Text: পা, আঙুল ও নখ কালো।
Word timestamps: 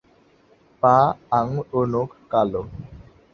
পা, 0.83 0.95
আঙুল 1.37 1.65
ও 1.77 1.79
নখ 1.91 2.09
কালো। 2.31 2.61